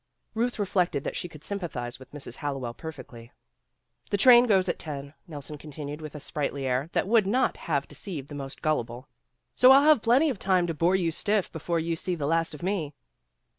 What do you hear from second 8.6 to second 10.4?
gullible, "so I'll have plenty of